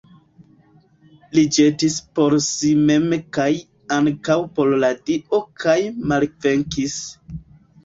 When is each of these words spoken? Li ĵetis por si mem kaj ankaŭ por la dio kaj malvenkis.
Li 1.37 1.43
ĵetis 1.57 1.97
por 2.19 2.37
si 2.45 2.71
mem 2.87 3.13
kaj 3.39 3.47
ankaŭ 3.99 4.39
por 4.57 4.75
la 4.87 4.91
dio 5.13 5.45
kaj 5.67 5.79
malvenkis. 6.15 6.99